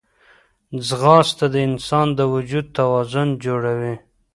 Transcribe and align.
ځغاسته 0.87 1.45
د 1.53 1.55
انسان 1.69 2.07
د 2.17 2.19
وجود 2.33 2.65
توازن 2.77 3.29
جوړوي 3.45 3.95